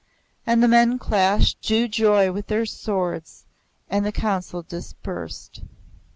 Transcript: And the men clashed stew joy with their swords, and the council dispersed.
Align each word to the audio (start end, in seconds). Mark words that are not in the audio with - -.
And 0.47 0.63
the 0.63 0.67
men 0.67 0.97
clashed 0.97 1.63
stew 1.63 1.87
joy 1.87 2.31
with 2.31 2.47
their 2.47 2.65
swords, 2.65 3.45
and 3.87 4.03
the 4.03 4.11
council 4.11 4.63
dispersed. 4.63 5.61